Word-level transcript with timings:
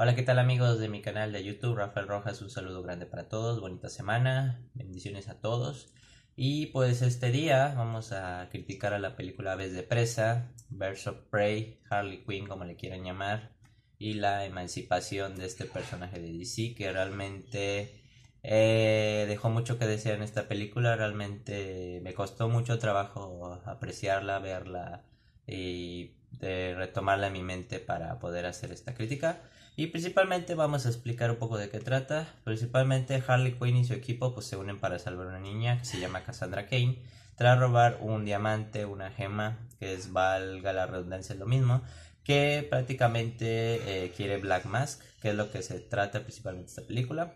Hola, 0.00 0.14
¿qué 0.14 0.22
tal 0.22 0.38
amigos 0.38 0.78
de 0.78 0.88
mi 0.88 1.02
canal 1.02 1.32
de 1.32 1.42
YouTube? 1.42 1.74
Rafael 1.74 2.06
Rojas, 2.06 2.40
un 2.40 2.50
saludo 2.50 2.84
grande 2.84 3.04
para 3.04 3.28
todos, 3.28 3.60
bonita 3.60 3.88
semana, 3.88 4.64
bendiciones 4.74 5.28
a 5.28 5.40
todos. 5.40 5.92
Y 6.36 6.66
pues 6.66 7.02
este 7.02 7.32
día 7.32 7.74
vamos 7.76 8.12
a 8.12 8.48
criticar 8.48 8.94
a 8.94 9.00
la 9.00 9.16
película 9.16 9.54
Aves 9.54 9.72
de 9.72 9.82
Presa, 9.82 10.52
Birds 10.68 11.08
of 11.08 11.16
Prey, 11.30 11.80
Harley 11.90 12.22
Quinn, 12.24 12.46
como 12.46 12.64
le 12.64 12.76
quieran 12.76 13.02
llamar, 13.02 13.56
y 13.98 14.14
la 14.14 14.44
emancipación 14.44 15.34
de 15.34 15.46
este 15.46 15.64
personaje 15.64 16.20
de 16.20 16.32
DC 16.32 16.76
que 16.76 16.92
realmente 16.92 18.04
eh, 18.44 19.24
dejó 19.26 19.50
mucho 19.50 19.80
que 19.80 19.88
desear 19.88 20.14
en 20.14 20.22
esta 20.22 20.46
película. 20.46 20.94
Realmente 20.94 22.00
me 22.04 22.14
costó 22.14 22.48
mucho 22.48 22.78
trabajo 22.78 23.60
apreciarla, 23.66 24.38
verla 24.38 25.06
y 25.44 26.17
de 26.40 26.74
retomarla 26.74 27.28
en 27.28 27.32
mi 27.32 27.42
mente 27.42 27.78
para 27.78 28.18
poder 28.18 28.46
hacer 28.46 28.72
esta 28.72 28.94
crítica. 28.94 29.40
Y 29.76 29.86
principalmente 29.88 30.54
vamos 30.54 30.86
a 30.86 30.88
explicar 30.88 31.30
un 31.30 31.36
poco 31.36 31.56
de 31.56 31.68
qué 31.70 31.78
trata. 31.78 32.26
Principalmente 32.44 33.22
Harley 33.26 33.52
Quinn 33.52 33.76
y 33.76 33.84
su 33.84 33.94
equipo 33.94 34.34
pues, 34.34 34.46
se 34.46 34.56
unen 34.56 34.80
para 34.80 34.98
salvar 34.98 35.26
a 35.26 35.30
una 35.30 35.40
niña 35.40 35.78
que 35.78 35.84
se 35.84 36.00
llama 36.00 36.24
Cassandra 36.24 36.66
Kane. 36.66 36.98
Tras 37.36 37.58
robar 37.58 37.98
un 38.00 38.24
diamante, 38.24 38.84
una 38.84 39.10
gema, 39.10 39.58
que 39.78 39.94
es, 39.94 40.12
valga 40.12 40.72
la 40.72 40.86
redundancia, 40.86 41.36
lo 41.36 41.46
mismo, 41.46 41.82
que 42.24 42.66
prácticamente 42.68 44.04
eh, 44.04 44.12
quiere 44.16 44.38
Black 44.38 44.64
Mask, 44.64 45.00
que 45.20 45.28
es 45.30 45.36
lo 45.36 45.50
que 45.52 45.62
se 45.62 45.78
trata 45.78 46.22
principalmente 46.22 46.70
esta 46.70 46.82
película. 46.82 47.34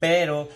Pero 0.00 0.48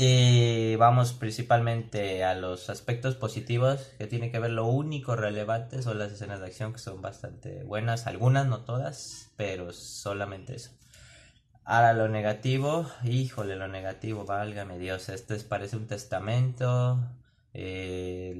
eh, 0.00 0.76
vamos 0.78 1.12
principalmente 1.12 2.22
a 2.22 2.36
los 2.36 2.70
aspectos 2.70 3.16
positivos 3.16 3.80
que 3.98 4.06
tiene 4.06 4.30
que 4.30 4.38
ver 4.38 4.52
lo 4.52 4.66
único 4.66 5.16
relevante 5.16 5.82
son 5.82 5.98
las 5.98 6.12
escenas 6.12 6.38
de 6.38 6.46
acción 6.46 6.72
que 6.72 6.78
son 6.78 7.02
bastante 7.02 7.64
buenas, 7.64 8.06
algunas, 8.06 8.46
no 8.46 8.60
todas, 8.60 9.32
pero 9.36 9.72
solamente 9.72 10.54
eso. 10.54 10.70
Ahora 11.64 11.94
lo 11.94 12.08
negativo, 12.08 12.86
híjole, 13.02 13.56
lo 13.56 13.66
negativo, 13.66 14.24
válgame 14.24 14.78
Dios, 14.78 15.08
este 15.08 15.34
parece 15.40 15.76
un 15.76 15.88
testamento, 15.88 17.00
eh, 17.52 18.34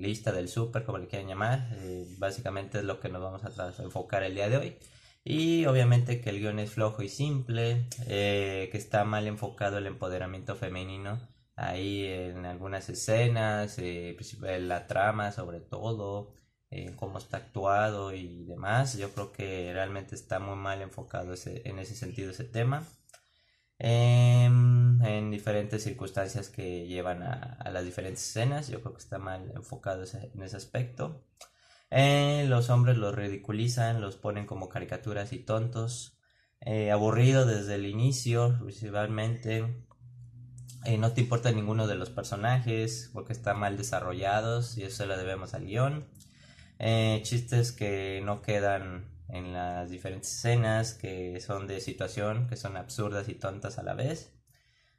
lista 0.00 0.32
del 0.32 0.48
super, 0.48 0.82
como 0.84 0.96
le 0.96 1.08
quieran 1.08 1.28
llamar, 1.28 1.68
eh, 1.82 2.06
básicamente 2.16 2.78
es 2.78 2.84
lo 2.84 3.00
que 3.00 3.10
nos 3.10 3.20
vamos 3.20 3.44
a 3.44 3.82
enfocar 3.82 4.22
el 4.22 4.34
día 4.34 4.48
de 4.48 4.56
hoy. 4.56 4.76
Y 5.24 5.66
obviamente 5.66 6.20
que 6.20 6.30
el 6.30 6.40
guion 6.40 6.58
es 6.58 6.72
flojo 6.72 7.02
y 7.02 7.08
simple, 7.08 7.88
eh, 8.06 8.68
que 8.72 8.78
está 8.78 9.04
mal 9.04 9.26
enfocado 9.26 9.78
el 9.78 9.86
empoderamiento 9.86 10.56
femenino 10.56 11.20
ahí 11.56 12.04
en 12.06 12.46
algunas 12.46 12.88
escenas, 12.88 13.78
eh, 13.78 14.16
la 14.60 14.86
trama 14.86 15.32
sobre 15.32 15.60
todo, 15.60 16.34
eh, 16.70 16.94
cómo 16.96 17.18
está 17.18 17.38
actuado 17.38 18.12
y 18.14 18.44
demás. 18.44 18.96
Yo 18.96 19.10
creo 19.12 19.32
que 19.32 19.72
realmente 19.72 20.14
está 20.14 20.38
muy 20.38 20.56
mal 20.56 20.82
enfocado 20.82 21.34
en 21.46 21.78
ese 21.78 21.94
sentido 21.94 22.30
ese 22.30 22.44
tema. 22.44 22.84
Em, 23.78 25.02
en 25.02 25.30
diferentes 25.30 25.82
circunstancias 25.82 26.48
que 26.48 26.86
llevan 26.86 27.22
a, 27.22 27.68
las 27.72 27.84
diferentes 27.84 28.22
escenas, 28.28 28.68
yo 28.68 28.80
creo 28.80 28.94
que 28.94 29.00
está 29.00 29.18
mal 29.18 29.50
enfocado 29.54 30.04
en 30.34 30.42
ese 30.42 30.56
aspecto. 30.56 31.24
Eh, 31.94 32.46
los 32.48 32.70
hombres 32.70 32.96
los 32.96 33.14
ridiculizan, 33.14 34.00
los 34.00 34.16
ponen 34.16 34.46
como 34.46 34.70
caricaturas 34.70 35.34
y 35.34 35.40
tontos. 35.40 36.16
Eh, 36.62 36.90
aburrido 36.90 37.44
desde 37.44 37.74
el 37.74 37.84
inicio, 37.84 38.56
principalmente. 38.60 39.84
Eh, 40.86 40.96
no 40.96 41.12
te 41.12 41.20
importa 41.20 41.52
ninguno 41.52 41.86
de 41.86 41.96
los 41.96 42.08
personajes 42.08 43.10
porque 43.12 43.34
están 43.34 43.58
mal 43.60 43.76
desarrollados 43.76 44.78
y 44.78 44.84
eso 44.84 45.04
lo 45.04 45.18
debemos 45.18 45.52
al 45.54 45.66
guion. 45.66 46.08
chistes 47.22 47.72
que 47.72 48.22
no 48.24 48.42
quedan 48.42 49.10
en 49.28 49.52
las 49.52 49.90
diferentes 49.90 50.32
escenas, 50.32 50.94
que 50.94 51.40
son 51.40 51.66
de 51.66 51.80
situación, 51.80 52.48
que 52.48 52.56
son 52.56 52.76
absurdas 52.76 53.28
y 53.28 53.34
tontas 53.34 53.78
a 53.78 53.82
la 53.82 53.94
vez. 53.94 54.32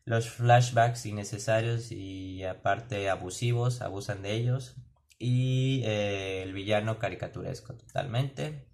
Los 0.06 0.30
flashbacks 0.30 1.06
innecesarios 1.08 1.92
y 1.92 2.44
aparte 2.44 3.10
abusivos, 3.10 3.82
abusan 3.82 4.22
de 4.22 4.34
ellos 4.34 4.76
y 5.24 5.84
eh, 5.86 6.44
el 6.44 6.52
villano 6.54 7.00
caricaturesco 7.00 7.76
totalmente. 7.76 8.68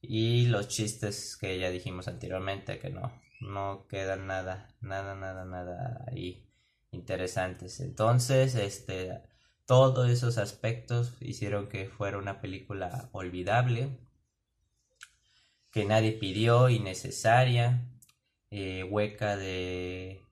Y 0.00 0.46
los 0.46 0.66
chistes 0.68 1.36
que 1.36 1.58
ya 1.58 1.70
dijimos 1.70 2.08
anteriormente 2.08 2.78
que 2.80 2.90
no 2.90 3.12
no 3.40 3.86
quedan 3.88 4.26
nada 4.26 4.74
nada 4.80 5.14
nada 5.14 5.44
nada 5.44 6.04
ahí 6.08 6.50
interesantes. 6.90 7.78
Entonces 7.80 8.56
este 8.56 9.22
todos 9.64 10.10
esos 10.10 10.38
aspectos 10.38 11.14
hicieron 11.20 11.68
que 11.68 11.88
fuera 11.88 12.18
una 12.18 12.40
película 12.40 13.08
olvidable 13.12 13.96
que 15.70 15.84
nadie 15.84 16.12
pidió 16.12 16.68
innecesaria 16.68 17.88
eh, 18.50 18.82
hueca 18.84 19.36
de 19.36 20.25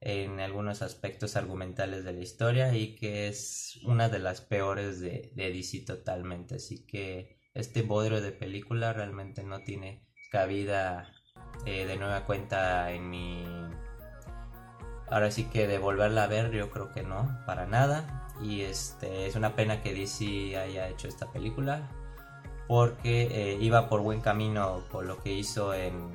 en 0.00 0.40
algunos 0.40 0.82
aspectos 0.82 1.36
argumentales 1.36 2.04
de 2.04 2.12
la 2.12 2.20
historia 2.20 2.74
y 2.74 2.94
que 2.94 3.28
es 3.28 3.80
una 3.84 4.08
de 4.08 4.20
las 4.20 4.40
peores 4.40 5.00
de, 5.00 5.32
de 5.34 5.52
DC 5.52 5.80
totalmente. 5.80 6.56
Así 6.56 6.86
que 6.86 7.40
este 7.54 7.82
bodrio 7.82 8.20
de 8.20 8.32
película 8.32 8.92
realmente 8.92 9.42
no 9.42 9.60
tiene 9.60 10.06
cabida 10.30 11.12
eh, 11.66 11.86
de 11.86 11.96
nueva 11.96 12.24
cuenta 12.24 12.92
en 12.92 13.10
mi... 13.10 13.44
Ahora 15.10 15.30
sí 15.30 15.44
que 15.44 15.66
de 15.66 15.78
volverla 15.78 16.24
a 16.24 16.26
ver 16.26 16.50
yo 16.50 16.70
creo 16.70 16.92
que 16.92 17.02
no, 17.02 17.40
para 17.46 17.66
nada. 17.66 18.28
Y 18.42 18.60
este 18.60 19.26
es 19.26 19.34
una 19.34 19.56
pena 19.56 19.82
que 19.82 19.94
DC 19.94 20.56
haya 20.56 20.88
hecho 20.88 21.08
esta 21.08 21.32
película 21.32 21.90
porque 22.68 23.22
eh, 23.22 23.58
iba 23.60 23.88
por 23.88 24.02
buen 24.02 24.20
camino 24.20 24.84
por 24.92 25.06
lo 25.06 25.18
que 25.22 25.32
hizo 25.32 25.72
en 25.72 26.14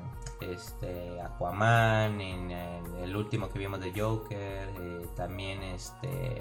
este 0.52 1.20
Aquaman, 1.20 2.20
el 2.20 3.16
último 3.16 3.48
que 3.48 3.58
vimos 3.58 3.80
de 3.80 3.92
Joker, 3.98 4.68
eh, 4.78 5.06
también 5.16 5.62
este 5.62 6.40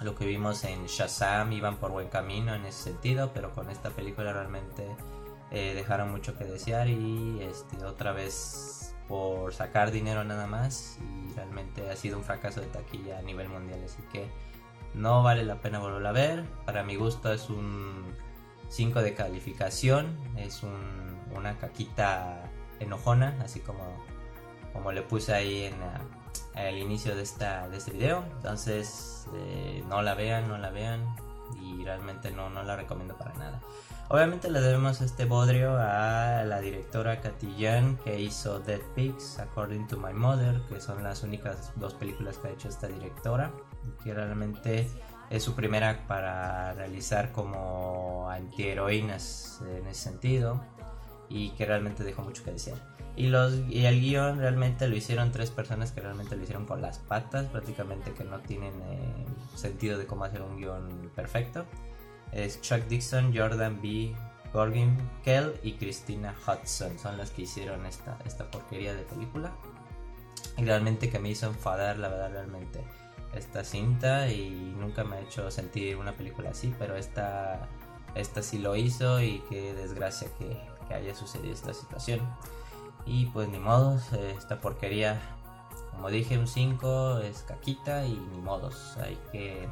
lo 0.00 0.14
que 0.14 0.26
vimos 0.26 0.62
en 0.64 0.86
Shazam 0.86 1.52
iban 1.52 1.76
por 1.76 1.90
buen 1.90 2.08
camino 2.08 2.54
en 2.54 2.66
ese 2.66 2.90
sentido, 2.90 3.30
pero 3.32 3.52
con 3.52 3.70
esta 3.70 3.90
película 3.90 4.32
realmente 4.32 4.84
eh, 5.50 5.72
dejaron 5.74 6.10
mucho 6.10 6.36
que 6.36 6.44
desear 6.44 6.88
y 6.88 7.40
este 7.40 7.84
otra 7.84 8.12
vez 8.12 8.94
por 9.08 9.54
sacar 9.54 9.92
dinero 9.92 10.24
nada 10.24 10.46
más 10.46 10.98
y 11.00 11.32
realmente 11.34 11.88
ha 11.88 11.96
sido 11.96 12.18
un 12.18 12.24
fracaso 12.24 12.60
de 12.60 12.66
taquilla 12.66 13.18
a 13.18 13.22
nivel 13.22 13.48
mundial, 13.48 13.80
así 13.84 14.02
que 14.12 14.28
no 14.94 15.22
vale 15.22 15.44
la 15.44 15.60
pena 15.60 15.78
volverla 15.78 16.08
a 16.10 16.12
ver. 16.12 16.44
Para 16.64 16.82
mi 16.82 16.96
gusto 16.96 17.32
es 17.32 17.48
un 17.48 18.04
5 18.68 19.02
de 19.02 19.14
calificación, 19.14 20.16
es 20.36 20.62
un, 20.62 21.16
una 21.34 21.58
caquita 21.58 22.50
enojona, 22.80 23.36
así 23.42 23.60
como, 23.60 24.04
como 24.72 24.92
le 24.92 25.02
puse 25.02 25.34
ahí 25.34 25.64
en 25.64 25.74
el 26.54 26.78
inicio 26.78 27.14
de, 27.14 27.22
esta, 27.22 27.68
de 27.68 27.76
este 27.78 27.92
video. 27.92 28.24
Entonces, 28.36 29.26
eh, 29.34 29.84
no 29.88 30.02
la 30.02 30.14
vean, 30.14 30.48
no 30.48 30.58
la 30.58 30.70
vean 30.70 31.16
y 31.60 31.84
realmente 31.84 32.30
no, 32.30 32.50
no 32.50 32.62
la 32.62 32.76
recomiendo 32.76 33.16
para 33.16 33.34
nada. 33.34 33.60
Obviamente 34.08 34.50
le 34.50 34.60
debemos 34.60 35.00
este 35.00 35.24
bodrio 35.24 35.76
a 35.78 36.44
la 36.44 36.60
directora 36.60 37.20
Katy 37.20 37.56
que 38.04 38.20
hizo 38.20 38.60
Dead 38.60 38.80
Pigs, 38.94 39.38
According 39.40 39.88
to 39.88 39.96
My 39.96 40.12
Mother, 40.12 40.60
que 40.68 40.80
son 40.80 41.02
las 41.02 41.24
únicas 41.24 41.72
dos 41.76 41.94
películas 41.94 42.38
que 42.38 42.48
ha 42.48 42.50
hecho 42.52 42.68
esta 42.68 42.86
directora, 42.86 43.52
que 44.04 44.14
realmente 44.14 44.88
es 45.28 45.42
su 45.42 45.56
primera 45.56 46.06
para 46.06 46.72
realizar 46.74 47.32
como 47.32 48.30
antiheroínas 48.30 49.60
en 49.68 49.88
ese 49.88 50.10
sentido 50.10 50.62
y 51.28 51.50
que 51.50 51.66
realmente 51.66 52.04
dejó 52.04 52.22
mucho 52.22 52.44
que 52.44 52.52
desear. 52.52 52.78
Y, 53.16 53.28
los, 53.28 53.54
y 53.68 53.86
el 53.86 54.00
guion 54.00 54.38
realmente 54.38 54.86
lo 54.88 54.96
hicieron 54.96 55.32
tres 55.32 55.50
personas 55.50 55.90
que 55.90 56.02
realmente 56.02 56.36
lo 56.36 56.42
hicieron 56.42 56.66
con 56.66 56.82
las 56.82 56.98
patas, 56.98 57.46
prácticamente 57.46 58.12
que 58.12 58.24
no 58.24 58.40
tienen 58.40 58.74
eh, 58.82 59.24
sentido 59.54 59.96
de 59.96 60.06
cómo 60.06 60.24
hacer 60.24 60.42
un 60.42 60.58
guion 60.58 61.10
perfecto. 61.14 61.64
Es 62.32 62.60
Chuck 62.60 62.82
Dixon, 62.88 63.34
Jordan 63.34 63.80
B. 63.80 64.14
Gorgin 64.52 64.96
Kell 65.22 65.54
y 65.62 65.72
Christina 65.72 66.34
Hudson 66.46 66.98
son 66.98 67.18
las 67.18 67.30
que 67.30 67.42
hicieron 67.42 67.84
esta, 67.84 68.18
esta 68.24 68.50
porquería 68.50 68.94
de 68.94 69.02
película. 69.02 69.52
Y 70.56 70.64
realmente 70.64 71.10
que 71.10 71.18
me 71.18 71.30
hizo 71.30 71.46
enfadar, 71.46 71.98
la 71.98 72.08
verdad, 72.08 72.30
realmente 72.30 72.84
esta 73.34 73.64
cinta 73.64 74.30
y 74.30 74.74
nunca 74.78 75.04
me 75.04 75.16
ha 75.16 75.20
hecho 75.20 75.50
sentir 75.50 75.96
una 75.96 76.12
película 76.12 76.50
así, 76.50 76.74
pero 76.78 76.96
esta, 76.96 77.68
esta 78.14 78.42
sí 78.42 78.58
lo 78.58 78.76
hizo 78.76 79.20
y 79.20 79.42
qué 79.48 79.74
desgracia 79.74 80.28
que, 80.38 80.58
que 80.88 80.94
haya 80.94 81.14
sucedido 81.14 81.52
esta 81.52 81.74
situación. 81.74 82.20
Y 83.04 83.26
pues 83.26 83.48
ni 83.48 83.58
modos, 83.58 84.12
esta 84.12 84.60
porquería, 84.60 85.20
como 85.92 86.10
dije, 86.10 86.38
un 86.38 86.48
5 86.48 87.18
es 87.20 87.42
caquita 87.42 88.04
y 88.04 88.14
ni 88.14 88.38
modos. 88.38 88.96
Hay 88.98 89.18
que, 89.30 89.68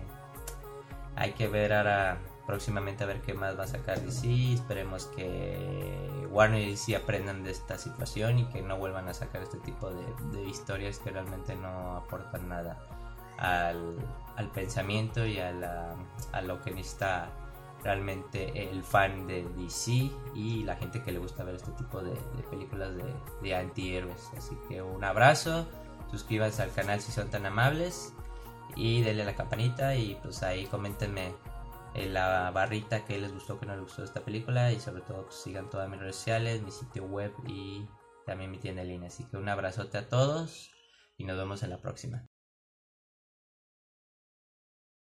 hay 1.16 1.32
que 1.32 1.49
ver 1.49 1.72
ahora 1.72 2.19
próximamente 2.46 3.05
a 3.05 3.06
ver 3.06 3.20
qué 3.22 3.34
más 3.34 3.58
va 3.58 3.64
a 3.64 3.66
sacar 3.66 4.00
DC. 4.00 4.52
Esperemos 4.52 5.06
que 5.06 6.26
Warner 6.31 6.62
y 6.62 6.70
DC 6.70 6.94
aprendan 6.94 7.43
de 7.43 7.50
esta 7.50 7.78
situación 7.78 8.38
y 8.38 8.44
que 8.46 8.62
no 8.62 8.76
vuelvan 8.76 9.08
a 9.08 9.14
sacar 9.14 9.43
este 9.43 9.58
tipo 9.58 9.90
de, 9.90 10.44
historias 10.49 10.99
que 10.99 11.10
realmente 11.10 11.56
no 11.56 11.96
aportan 11.96 12.49
nada 12.49 12.78
al, 13.38 13.96
al 14.37 14.49
pensamiento 14.50 15.26
y 15.26 15.40
a, 15.40 15.52
la, 15.52 15.96
a 16.32 16.43
lo 16.43 16.60
que 16.60 16.70
necesita 16.70 17.31
realmente 17.84 18.70
el 18.70 18.82
fan 18.82 19.26
de 19.26 19.44
DC 19.56 20.10
y 20.34 20.64
la 20.64 20.75
gente 20.76 21.02
que 21.02 21.12
le 21.12 21.19
gusta 21.19 21.44
ver 21.44 21.56
este 21.56 21.70
tipo 21.72 22.00
de, 22.00 22.16
películas 22.50 22.92
de, 23.42 23.54
antihéroes. 23.54 24.31
Así 24.36 24.56
que 24.69 24.82
un 24.82 25.04
abrazo, 25.04 25.69
suscríbanse 26.10 26.62
al 26.62 26.72
canal 26.72 27.00
si 27.00 27.12
son 27.12 27.31
tan 27.31 27.44
amables 27.46 28.14
y 28.75 29.02
denle 29.02 29.25
la 29.25 29.36
campanita 29.36 29.94
y 29.94 30.19
pues 30.22 30.42
ahí 30.42 30.66
coméntenme 30.66 31.34
en 31.94 32.14
la 32.14 32.50
barrita 32.50 33.04
que 33.04 33.19
les 33.19 33.32
gustó, 33.32 33.60
que 33.60 33.66
no 33.66 33.75
les 33.75 33.82
gustó 33.82 34.02
esta 34.02 34.25
película 34.25 34.72
y 34.72 34.81
sobre 34.81 35.02
todo 35.02 35.26
pues, 35.26 35.36
sigan 35.36 35.70
todas 35.70 35.88
mis 35.88 36.00
redes 36.00 36.16
sociales, 36.16 36.62
mi 36.62 36.70
sitio 36.70 37.04
web 37.04 37.32
y 37.46 37.86
también 38.26 38.50
mi 38.50 38.58
tienda 38.58 38.82
en 38.82 38.88
línea. 38.88 39.08
Así 39.08 39.25
que 39.25 39.36
un 39.36 39.48
abrazote 39.48 39.98
a 39.98 40.08
todos 40.08 40.70
y 41.19 41.25
nos 41.25 41.36
vemos 41.36 41.62
en 41.62 41.70
la 41.70 41.78
próxima. 41.78 42.26